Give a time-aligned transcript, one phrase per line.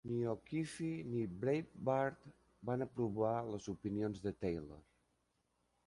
[0.09, 2.25] Ni O'Keefe ni Breitbart
[2.71, 4.85] van aprovar les opinions de Taylor.